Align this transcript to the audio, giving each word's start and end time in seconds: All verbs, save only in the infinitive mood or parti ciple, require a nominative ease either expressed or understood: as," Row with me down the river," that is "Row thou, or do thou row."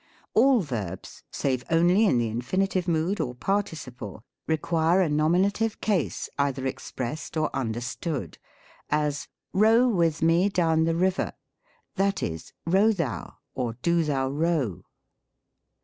All 0.33 0.61
verbs, 0.61 1.21
save 1.29 1.63
only 1.69 2.07
in 2.07 2.17
the 2.17 2.27
infinitive 2.29 2.87
mood 2.87 3.19
or 3.19 3.35
parti 3.35 3.75
ciple, 3.75 4.21
require 4.47 4.99
a 4.99 5.07
nominative 5.07 5.77
ease 5.87 6.27
either 6.39 6.65
expressed 6.65 7.37
or 7.37 7.55
understood: 7.55 8.39
as," 8.89 9.27
Row 9.53 9.87
with 9.87 10.23
me 10.23 10.49
down 10.49 10.85
the 10.85 10.95
river," 10.95 11.33
that 11.97 12.23
is 12.23 12.51
"Row 12.65 12.91
thou, 12.91 13.37
or 13.53 13.73
do 13.83 14.03
thou 14.03 14.29
row." 14.31 14.81